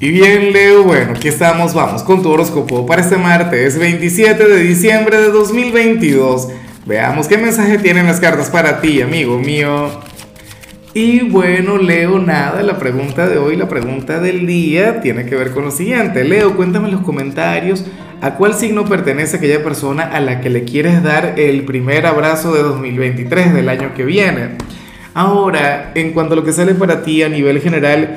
Y 0.00 0.12
bien, 0.12 0.52
Leo, 0.52 0.84
bueno, 0.84 1.14
aquí 1.16 1.26
estamos, 1.26 1.74
vamos 1.74 2.04
con 2.04 2.22
tu 2.22 2.30
horóscopo 2.30 2.86
para 2.86 3.02
este 3.02 3.16
martes 3.16 3.76
27 3.76 4.46
de 4.46 4.60
diciembre 4.60 5.18
de 5.20 5.32
2022. 5.32 6.50
Veamos 6.86 7.26
qué 7.26 7.36
mensaje 7.36 7.78
tienen 7.78 8.06
las 8.06 8.20
cartas 8.20 8.48
para 8.48 8.80
ti, 8.80 9.02
amigo 9.02 9.40
mío. 9.40 9.90
Y 10.94 11.28
bueno, 11.28 11.78
Leo, 11.78 12.20
nada, 12.20 12.62
la 12.62 12.78
pregunta 12.78 13.26
de 13.26 13.38
hoy, 13.38 13.56
la 13.56 13.68
pregunta 13.68 14.20
del 14.20 14.46
día, 14.46 15.00
tiene 15.00 15.26
que 15.26 15.34
ver 15.34 15.50
con 15.50 15.64
lo 15.64 15.72
siguiente. 15.72 16.22
Leo, 16.22 16.54
cuéntame 16.54 16.86
en 16.86 16.94
los 16.94 17.02
comentarios 17.02 17.84
a 18.20 18.36
cuál 18.36 18.54
signo 18.54 18.84
pertenece 18.84 19.38
aquella 19.38 19.64
persona 19.64 20.04
a 20.04 20.20
la 20.20 20.40
que 20.40 20.48
le 20.48 20.62
quieres 20.62 21.02
dar 21.02 21.34
el 21.40 21.64
primer 21.64 22.06
abrazo 22.06 22.54
de 22.54 22.62
2023, 22.62 23.52
del 23.52 23.68
año 23.68 23.94
que 23.94 24.04
viene. 24.04 24.58
Ahora, 25.12 25.90
en 25.96 26.12
cuanto 26.12 26.34
a 26.34 26.36
lo 26.36 26.44
que 26.44 26.52
sale 26.52 26.74
para 26.74 27.02
ti 27.02 27.24
a 27.24 27.28
nivel 27.28 27.60
general, 27.60 28.16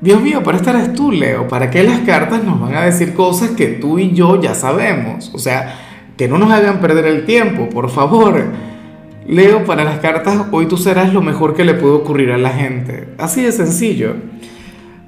Dios 0.00 0.22
mío, 0.22 0.44
para 0.44 0.58
estar 0.58 0.76
eres 0.76 0.94
tú, 0.94 1.10
Leo. 1.10 1.48
¿Para 1.48 1.70
qué 1.70 1.82
las 1.82 2.00
cartas 2.00 2.44
nos 2.44 2.60
van 2.60 2.74
a 2.76 2.84
decir 2.84 3.14
cosas 3.14 3.50
que 3.50 3.66
tú 3.66 3.98
y 3.98 4.12
yo 4.12 4.40
ya 4.40 4.54
sabemos? 4.54 5.32
O 5.34 5.38
sea, 5.38 5.76
que 6.16 6.28
no 6.28 6.38
nos 6.38 6.52
hagan 6.52 6.80
perder 6.80 7.06
el 7.06 7.24
tiempo, 7.24 7.68
por 7.68 7.90
favor. 7.90 8.44
Leo, 9.26 9.64
para 9.64 9.82
las 9.82 9.98
cartas, 9.98 10.46
hoy 10.52 10.66
tú 10.66 10.76
serás 10.76 11.12
lo 11.12 11.20
mejor 11.20 11.54
que 11.54 11.64
le 11.64 11.74
puede 11.74 11.94
ocurrir 11.94 12.30
a 12.30 12.38
la 12.38 12.50
gente. 12.50 13.08
Así 13.18 13.42
de 13.42 13.50
sencillo. 13.50 14.14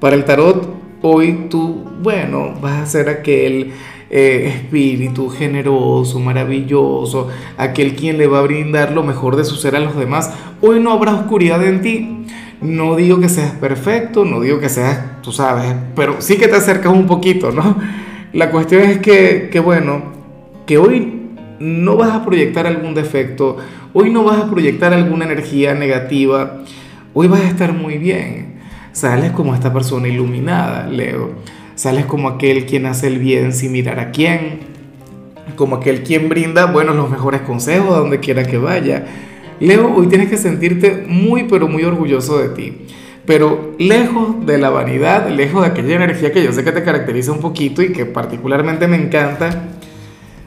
Para 0.00 0.16
el 0.16 0.24
tarot, 0.24 0.74
hoy 1.02 1.46
tú, 1.50 1.84
bueno, 2.02 2.54
vas 2.62 2.80
a 2.80 2.86
ser 2.86 3.10
aquel 3.10 3.72
eh, 4.08 4.54
espíritu 4.54 5.28
generoso, 5.28 6.18
maravilloso, 6.18 7.28
aquel 7.58 7.94
quien 7.94 8.16
le 8.16 8.26
va 8.26 8.38
a 8.38 8.42
brindar 8.42 8.92
lo 8.92 9.02
mejor 9.02 9.36
de 9.36 9.44
su 9.44 9.56
ser 9.56 9.76
a 9.76 9.80
los 9.80 9.96
demás. 9.96 10.32
Hoy 10.62 10.80
no 10.80 10.92
habrá 10.92 11.12
oscuridad 11.12 11.62
en 11.62 11.82
ti 11.82 12.17
no 12.60 12.96
digo 12.96 13.20
que 13.20 13.28
seas 13.28 13.52
perfecto, 13.52 14.24
no 14.24 14.40
digo 14.40 14.58
que 14.58 14.68
seas, 14.68 15.22
tú 15.22 15.32
sabes, 15.32 15.74
pero 15.94 16.16
sí 16.20 16.36
que 16.36 16.48
te 16.48 16.56
acercas 16.56 16.92
un 16.92 17.06
poquito, 17.06 17.52
¿no? 17.52 17.76
La 18.32 18.50
cuestión 18.50 18.82
es 18.82 18.98
que, 18.98 19.48
que 19.50 19.60
bueno, 19.60 20.02
que 20.66 20.78
hoy 20.78 21.14
no 21.60 21.96
vas 21.96 22.10
a 22.10 22.24
proyectar 22.24 22.66
algún 22.66 22.94
defecto, 22.94 23.56
hoy 23.92 24.10
no 24.10 24.24
vas 24.24 24.38
a 24.38 24.50
proyectar 24.50 24.92
alguna 24.92 25.24
energía 25.24 25.74
negativa, 25.74 26.62
hoy 27.14 27.28
vas 27.28 27.40
a 27.40 27.48
estar 27.48 27.72
muy 27.72 27.98
bien. 27.98 28.58
Sales 28.92 29.30
como 29.30 29.54
esta 29.54 29.72
persona 29.72 30.08
iluminada, 30.08 30.88
Leo. 30.88 31.30
Sales 31.76 32.06
como 32.06 32.28
aquel 32.28 32.66
quien 32.66 32.86
hace 32.86 33.06
el 33.06 33.18
bien 33.18 33.52
sin 33.52 33.70
mirar 33.70 34.00
a 34.00 34.10
quién, 34.10 34.60
como 35.54 35.76
aquel 35.76 36.02
quien 36.02 36.28
brinda, 36.28 36.66
bueno, 36.66 36.92
los 36.92 37.08
mejores 37.08 37.42
consejos 37.42 37.94
a 37.94 38.00
donde 38.00 38.18
quiera 38.18 38.44
que 38.44 38.58
vaya 38.58 39.06
Leo, 39.60 39.92
hoy 39.92 40.06
tienes 40.06 40.28
que 40.28 40.36
sentirte 40.36 41.04
muy, 41.08 41.44
pero 41.44 41.66
muy 41.66 41.82
orgulloso 41.82 42.38
de 42.38 42.50
ti. 42.50 42.86
Pero 43.26 43.74
lejos 43.78 44.46
de 44.46 44.56
la 44.56 44.70
vanidad, 44.70 45.28
lejos 45.28 45.62
de 45.62 45.68
aquella 45.68 45.96
energía 45.96 46.32
que 46.32 46.42
yo 46.44 46.52
sé 46.52 46.62
que 46.62 46.72
te 46.72 46.84
caracteriza 46.84 47.32
un 47.32 47.40
poquito 47.40 47.82
y 47.82 47.92
que 47.92 48.06
particularmente 48.06 48.86
me 48.86 48.96
encanta, 48.96 49.64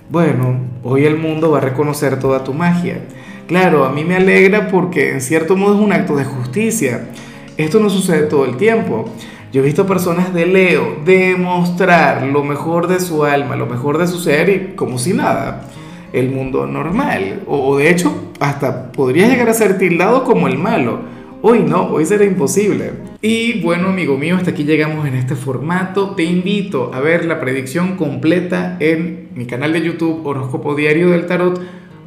bueno, 0.09 0.59
hoy 0.83 1.05
el 1.05 1.17
mundo 1.17 1.51
va 1.51 1.57
a 1.57 1.61
reconocer 1.61 2.19
toda 2.19 2.43
tu 2.43 2.53
magia. 2.53 3.01
Claro, 3.47 3.83
a 3.83 3.91
mí 3.91 4.05
me 4.05 4.15
alegra 4.15 4.69
porque 4.69 5.11
en 5.11 5.21
cierto 5.21 5.57
modo 5.57 5.75
es 5.75 5.81
un 5.81 5.91
acto 5.91 6.15
de 6.15 6.23
justicia. 6.23 7.09
Esto 7.57 7.79
no 7.81 7.89
sucede 7.89 8.23
todo 8.23 8.45
el 8.45 8.55
tiempo. 8.55 9.09
Yo 9.51 9.61
he 9.61 9.65
visto 9.65 9.85
personas 9.85 10.33
de 10.33 10.45
Leo 10.45 10.99
demostrar 11.05 12.23
lo 12.23 12.43
mejor 12.45 12.87
de 12.87 13.01
su 13.01 13.25
alma, 13.25 13.57
lo 13.57 13.65
mejor 13.65 13.97
de 13.97 14.07
su 14.07 14.19
ser 14.19 14.49
y 14.49 14.75
como 14.75 14.97
si 14.97 15.11
nada 15.11 15.67
el 16.13 16.29
mundo 16.29 16.65
normal. 16.65 17.43
O, 17.47 17.77
de 17.77 17.89
hecho, 17.89 18.31
hasta 18.39 18.91
podría 18.91 19.27
llegar 19.27 19.49
a 19.49 19.53
ser 19.53 19.77
tildado 19.77 20.23
como 20.23 20.47
el 20.47 20.57
malo. 20.57 20.99
Hoy 21.41 21.59
no, 21.59 21.87
hoy 21.87 22.05
será 22.05 22.23
imposible. 22.23 22.91
Y 23.21 23.61
bueno, 23.61 23.89
amigo 23.89 24.17
mío, 24.17 24.35
hasta 24.35 24.51
aquí 24.51 24.63
llegamos 24.63 25.07
en 25.07 25.15
este 25.15 25.35
formato. 25.35 26.11
Te 26.11 26.23
invito 26.23 26.91
a 26.93 26.99
ver 26.99 27.25
la 27.25 27.39
predicción 27.39 27.97
completa 27.97 28.77
en 28.79 29.29
mi 29.35 29.45
canal 29.45 29.73
de 29.73 29.81
YouTube 29.81 30.25
Horóscopo 30.25 30.75
Diario 30.75 31.09
del 31.09 31.25
Tarot 31.25 31.59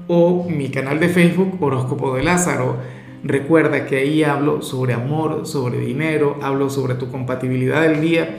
o 0.06 0.46
mi 0.48 0.68
canal 0.68 1.00
de 1.00 1.08
Facebook 1.08 1.56
Horóscopo 1.60 2.14
de 2.14 2.22
Lázaro. 2.22 2.76
Recuerda 3.24 3.86
que 3.86 3.96
ahí 3.96 4.22
hablo 4.22 4.60
sobre 4.60 4.92
amor, 4.92 5.46
sobre 5.46 5.78
dinero, 5.78 6.36
hablo 6.42 6.68
sobre 6.68 6.94
tu 6.94 7.10
compatibilidad 7.10 7.82
del 7.82 8.00
día 8.00 8.38